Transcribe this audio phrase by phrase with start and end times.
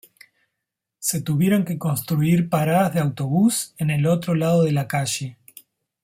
[0.97, 5.37] Se tuvieron que construir paradas de autobús en el otro lado de la calle.